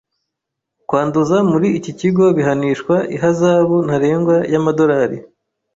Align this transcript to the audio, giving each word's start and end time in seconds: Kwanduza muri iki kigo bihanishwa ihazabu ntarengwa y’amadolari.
Kwanduza 0.87 1.37
muri 1.51 1.67
iki 1.77 1.91
kigo 1.99 2.25
bihanishwa 2.37 2.95
ihazabu 3.15 3.75
ntarengwa 3.85 4.37
y’amadolari. 4.51 5.17